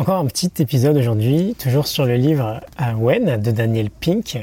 Encore 0.00 0.18
un 0.18 0.26
petit 0.26 0.52
épisode 0.60 0.96
aujourd'hui, 0.96 1.56
toujours 1.58 1.88
sur 1.88 2.06
le 2.06 2.14
livre 2.14 2.60
When 2.98 3.42
de 3.42 3.50
Daniel 3.50 3.90
Pink. 3.90 4.38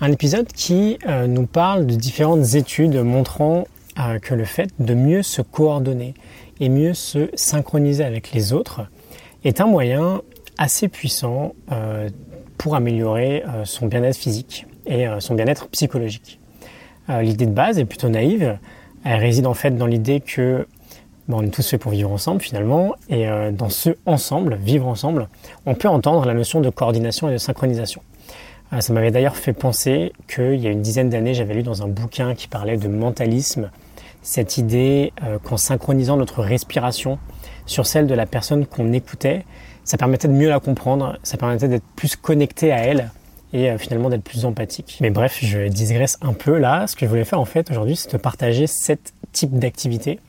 Un 0.00 0.10
épisode 0.10 0.48
qui 0.48 0.98
euh, 1.06 1.28
nous 1.28 1.46
parle 1.46 1.86
de 1.86 1.94
différentes 1.94 2.56
études 2.56 2.96
montrant 2.96 3.68
euh, 4.00 4.18
que 4.18 4.34
le 4.34 4.44
fait 4.44 4.68
de 4.80 4.94
mieux 4.94 5.22
se 5.22 5.42
coordonner 5.42 6.14
et 6.58 6.68
mieux 6.68 6.92
se 6.92 7.30
synchroniser 7.34 8.02
avec 8.02 8.32
les 8.32 8.52
autres 8.52 8.80
est 9.44 9.60
un 9.60 9.66
moyen 9.66 10.22
assez 10.58 10.88
puissant 10.88 11.54
euh, 11.70 12.10
pour 12.58 12.74
améliorer 12.74 13.44
son 13.62 13.86
bien-être 13.86 14.18
physique 14.18 14.66
et 14.86 15.06
son 15.20 15.36
bien-être 15.36 15.68
psychologique. 15.68 16.40
L'idée 17.08 17.46
de 17.46 17.52
base 17.52 17.78
est 17.78 17.84
plutôt 17.84 18.08
naïve. 18.08 18.58
Elle 19.04 19.20
réside 19.20 19.46
en 19.46 19.54
fait 19.54 19.70
dans 19.70 19.86
l'idée 19.86 20.20
que 20.20 20.66
on 21.36 21.42
est 21.42 21.50
tous 21.50 21.68
faits 21.68 21.80
pour 21.80 21.92
vivre 21.92 22.10
ensemble 22.10 22.40
finalement, 22.40 22.94
et 23.08 23.28
euh, 23.28 23.50
dans 23.50 23.68
ce 23.68 23.90
ensemble, 24.06 24.56
vivre 24.56 24.86
ensemble, 24.86 25.28
on 25.66 25.74
peut 25.74 25.88
entendre 25.88 26.24
la 26.24 26.34
notion 26.34 26.60
de 26.60 26.70
coordination 26.70 27.28
et 27.28 27.32
de 27.32 27.38
synchronisation. 27.38 28.02
Euh, 28.72 28.80
ça 28.80 28.92
m'avait 28.92 29.10
d'ailleurs 29.10 29.36
fait 29.36 29.52
penser 29.52 30.12
qu'il 30.32 30.56
y 30.56 30.66
a 30.66 30.70
une 30.70 30.82
dizaine 30.82 31.10
d'années, 31.10 31.34
j'avais 31.34 31.54
lu 31.54 31.62
dans 31.62 31.82
un 31.82 31.88
bouquin 31.88 32.34
qui 32.34 32.48
parlait 32.48 32.76
de 32.76 32.88
mentalisme, 32.88 33.70
cette 34.22 34.58
idée 34.58 35.12
euh, 35.24 35.38
qu'en 35.38 35.56
synchronisant 35.56 36.16
notre 36.16 36.42
respiration 36.42 37.18
sur 37.66 37.86
celle 37.86 38.06
de 38.06 38.14
la 38.14 38.26
personne 38.26 38.66
qu'on 38.66 38.92
écoutait, 38.92 39.44
ça 39.84 39.96
permettait 39.96 40.28
de 40.28 40.34
mieux 40.34 40.48
la 40.48 40.60
comprendre, 40.60 41.18
ça 41.22 41.36
permettait 41.36 41.68
d'être 41.68 41.86
plus 41.96 42.16
connecté 42.16 42.72
à 42.72 42.78
elle 42.78 43.10
et 43.52 43.76
finalement 43.78 44.10
d'être 44.10 44.22
plus 44.22 44.44
empathique. 44.44 44.98
Mais 45.00 45.10
bref, 45.10 45.38
je 45.42 45.66
digresse 45.66 46.18
un 46.20 46.34
peu 46.34 46.58
là. 46.58 46.86
Ce 46.86 46.94
que 46.94 47.06
je 47.06 47.10
voulais 47.10 47.24
faire 47.24 47.40
en 47.40 47.44
fait 47.44 47.68
aujourd'hui, 47.70 47.96
c'est 47.96 48.12
de 48.12 48.16
partager 48.16 48.68
sept 48.68 49.12
types 49.32 49.58
d'activités 49.58 50.20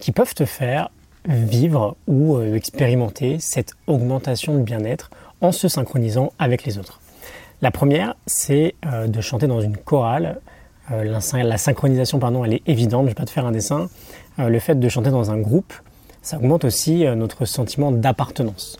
qui 0.00 0.12
peuvent 0.12 0.34
te 0.34 0.44
faire 0.44 0.90
vivre 1.28 1.96
ou 2.06 2.36
euh, 2.36 2.54
expérimenter 2.54 3.38
cette 3.38 3.74
augmentation 3.86 4.54
de 4.54 4.62
bien-être 4.62 5.10
en 5.40 5.52
se 5.52 5.68
synchronisant 5.68 6.32
avec 6.38 6.64
les 6.64 6.78
autres. 6.78 7.00
La 7.62 7.70
première, 7.70 8.14
c'est 8.26 8.74
euh, 8.86 9.06
de 9.06 9.20
chanter 9.20 9.46
dans 9.46 9.60
une 9.60 9.76
chorale. 9.76 10.40
Euh, 10.90 11.04
la, 11.04 11.58
synchronisation, 11.58 12.18
pardon, 12.18 12.44
elle 12.44 12.54
est 12.54 12.62
évidente, 12.66 13.02
je 13.02 13.04
ne 13.04 13.08
vais 13.10 13.14
pas 13.14 13.26
te 13.26 13.30
faire 13.30 13.46
un 13.46 13.52
dessin. 13.52 13.88
le 14.38 14.58
fait 14.58 14.80
de 14.80 14.88
chanter 14.88 15.10
dans 15.10 15.30
un 15.30 15.38
groupe, 15.38 15.72
ça 16.22 16.38
augmente 16.38 16.64
aussi 16.64 17.04
notre 17.16 17.44
sentiment 17.44 17.92
d'appartenance. 17.92 18.78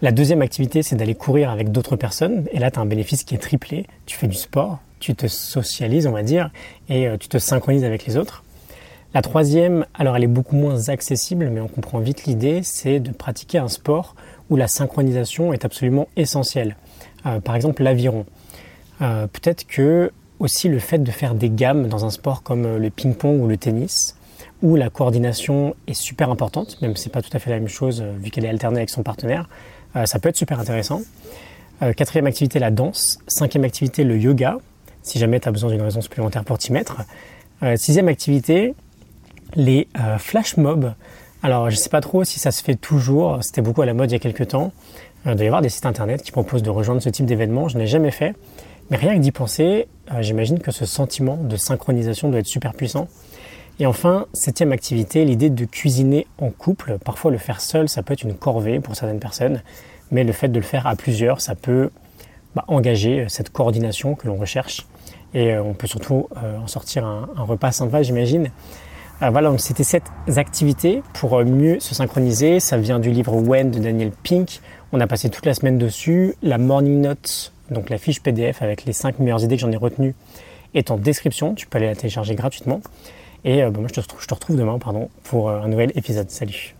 La 0.00 0.12
deuxième 0.12 0.42
activité, 0.42 0.82
c'est 0.82 0.96
d'aller 0.96 1.14
courir 1.14 1.50
avec 1.50 1.70
d'autres 1.70 1.96
personnes. 1.96 2.46
Et 2.52 2.58
là, 2.58 2.70
tu 2.70 2.78
as 2.78 2.82
un 2.82 2.86
bénéfice 2.86 3.22
qui 3.22 3.34
est 3.34 3.38
triplé. 3.38 3.86
Tu 4.06 4.16
fais 4.16 4.26
du 4.26 4.36
sport, 4.36 4.80
tu 4.98 5.14
te 5.14 5.26
socialises, 5.28 6.06
on 6.06 6.12
va 6.12 6.22
dire, 6.22 6.50
et 6.88 7.08
tu 7.20 7.28
te 7.28 7.38
synchronises 7.38 7.84
avec 7.84 8.04
les 8.04 8.16
autres. 8.16 8.42
La 9.14 9.20
troisième, 9.20 9.84
alors 9.92 10.16
elle 10.16 10.24
est 10.24 10.26
beaucoup 10.26 10.56
moins 10.56 10.88
accessible, 10.88 11.50
mais 11.50 11.60
on 11.60 11.68
comprend 11.68 11.98
vite 11.98 12.24
l'idée, 12.24 12.62
c'est 12.62 12.98
de 12.98 13.12
pratiquer 13.12 13.58
un 13.58 13.68
sport 13.68 14.14
où 14.48 14.56
la 14.56 14.68
synchronisation 14.68 15.52
est 15.52 15.66
absolument 15.66 16.08
essentielle. 16.16 16.76
Euh, 17.26 17.40
par 17.40 17.54
exemple 17.54 17.82
l'aviron. 17.82 18.24
Euh, 19.02 19.26
peut-être 19.26 19.66
que 19.66 20.10
aussi 20.38 20.68
le 20.68 20.78
fait 20.78 20.98
de 20.98 21.10
faire 21.10 21.34
des 21.34 21.50
gammes 21.50 21.88
dans 21.88 22.06
un 22.06 22.10
sport 22.10 22.42
comme 22.42 22.64
euh, 22.64 22.78
le 22.78 22.88
ping-pong 22.88 23.40
ou 23.40 23.46
le 23.46 23.58
tennis, 23.58 24.16
où 24.62 24.76
la 24.76 24.88
coordination 24.88 25.76
est 25.86 25.94
super 25.94 26.30
importante, 26.30 26.80
même 26.80 26.96
si 26.96 27.04
c'est 27.04 27.10
pas 27.10 27.20
tout 27.20 27.30
à 27.34 27.38
fait 27.38 27.50
la 27.50 27.58
même 27.58 27.68
chose 27.68 28.02
vu 28.20 28.30
qu'elle 28.30 28.46
est 28.46 28.48
alternée 28.48 28.78
avec 28.78 28.90
son 28.90 29.02
partenaire, 29.02 29.48
ça 30.04 30.20
peut 30.20 30.28
être 30.28 30.36
super 30.36 30.60
intéressant. 30.60 31.02
quatrième 31.96 32.26
activité, 32.26 32.60
la 32.60 32.70
danse. 32.70 33.18
Cinquième 33.26 33.64
activité, 33.64 34.04
le 34.04 34.16
yoga, 34.16 34.58
si 35.02 35.18
jamais 35.18 35.40
tu 35.40 35.48
as 35.48 35.52
besoin 35.52 35.70
d'une 35.70 35.82
raison 35.82 36.00
supplémentaire 36.00 36.44
pour 36.44 36.58
t'y 36.58 36.72
mettre. 36.72 37.02
sixième 37.74 38.06
activité, 38.06 38.76
les 39.54 39.88
euh, 39.98 40.18
flash 40.18 40.56
mobs. 40.56 40.94
Alors, 41.42 41.70
je 41.70 41.76
ne 41.76 41.80
sais 41.80 41.88
pas 41.88 42.00
trop 42.00 42.24
si 42.24 42.38
ça 42.38 42.50
se 42.50 42.62
fait 42.62 42.74
toujours. 42.74 43.42
C'était 43.42 43.62
beaucoup 43.62 43.82
à 43.82 43.86
la 43.86 43.94
mode 43.94 44.10
il 44.10 44.14
y 44.14 44.16
a 44.16 44.20
quelques 44.20 44.48
temps. 44.48 44.72
Euh, 45.26 45.32
il 45.32 45.36
doit 45.36 45.44
y 45.44 45.48
avoir 45.48 45.62
des 45.62 45.68
sites 45.68 45.86
internet 45.86 46.22
qui 46.22 46.32
proposent 46.32 46.62
de 46.62 46.70
rejoindre 46.70 47.02
ce 47.02 47.08
type 47.08 47.26
d'événement. 47.26 47.68
Je 47.68 47.78
n'ai 47.78 47.86
jamais 47.86 48.10
fait. 48.10 48.34
Mais 48.90 48.96
rien 48.96 49.14
que 49.14 49.20
d'y 49.20 49.32
penser, 49.32 49.88
euh, 50.12 50.22
j'imagine 50.22 50.60
que 50.60 50.70
ce 50.70 50.86
sentiment 50.86 51.36
de 51.36 51.56
synchronisation 51.56 52.28
doit 52.28 52.40
être 52.40 52.46
super 52.46 52.74
puissant. 52.74 53.08
Et 53.78 53.86
enfin, 53.86 54.26
septième 54.32 54.70
activité, 54.70 55.24
l'idée 55.24 55.50
de 55.50 55.64
cuisiner 55.64 56.26
en 56.38 56.50
couple. 56.50 56.98
Parfois, 57.04 57.30
le 57.30 57.38
faire 57.38 57.60
seul, 57.60 57.88
ça 57.88 58.02
peut 58.02 58.12
être 58.12 58.22
une 58.22 58.34
corvée 58.34 58.80
pour 58.80 58.94
certaines 58.94 59.20
personnes. 59.20 59.62
Mais 60.10 60.24
le 60.24 60.32
fait 60.32 60.48
de 60.48 60.58
le 60.58 60.64
faire 60.64 60.86
à 60.86 60.94
plusieurs, 60.94 61.40
ça 61.40 61.54
peut 61.54 61.90
bah, 62.54 62.64
engager 62.68 63.26
cette 63.28 63.50
coordination 63.50 64.14
que 64.14 64.26
l'on 64.28 64.36
recherche. 64.36 64.86
Et 65.34 65.56
on 65.56 65.72
peut 65.72 65.86
surtout 65.86 66.28
en 66.36 66.66
sortir 66.66 67.06
un, 67.06 67.30
un 67.34 67.42
repas 67.44 67.72
sympa, 67.72 68.02
j'imagine. 68.02 68.50
Euh, 69.22 69.30
voilà, 69.30 69.50
donc 69.50 69.60
c'était 69.60 69.84
cette 69.84 70.10
activité 70.36 71.02
pour 71.14 71.38
euh, 71.38 71.44
mieux 71.44 71.78
se 71.78 71.94
synchroniser. 71.94 72.58
Ça 72.58 72.76
vient 72.76 72.98
du 72.98 73.10
livre 73.10 73.34
When 73.34 73.70
de 73.70 73.78
Daniel 73.78 74.10
Pink. 74.10 74.60
On 74.92 75.00
a 75.00 75.06
passé 75.06 75.30
toute 75.30 75.46
la 75.46 75.54
semaine 75.54 75.78
dessus. 75.78 76.34
La 76.42 76.58
Morning 76.58 77.00
Note, 77.00 77.52
donc 77.70 77.88
la 77.88 77.98
fiche 77.98 78.20
PDF 78.20 78.62
avec 78.62 78.84
les 78.84 78.92
5 78.92 79.20
meilleures 79.20 79.44
idées 79.44 79.56
que 79.56 79.62
j'en 79.62 79.70
ai 79.70 79.76
retenues, 79.76 80.14
est 80.74 80.90
en 80.90 80.96
description. 80.96 81.54
Tu 81.54 81.68
peux 81.68 81.78
aller 81.78 81.86
la 81.86 81.94
télécharger 81.94 82.34
gratuitement. 82.34 82.80
Et 83.44 83.62
euh, 83.62 83.70
bah, 83.70 83.78
moi, 83.78 83.88
je 83.88 83.94
te, 83.94 84.00
retrouve, 84.00 84.20
je 84.20 84.26
te 84.26 84.34
retrouve 84.34 84.56
demain 84.56 84.78
pardon, 84.80 85.08
pour 85.22 85.50
un 85.50 85.68
nouvel 85.68 85.92
épisode. 85.94 86.28
Salut 86.28 86.74